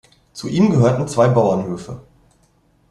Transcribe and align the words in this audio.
Zu 0.33 0.47
ihm 0.47 0.71
gehörten 0.71 1.07
zwei 1.07 1.27
Bauernhöfe. 1.27 2.01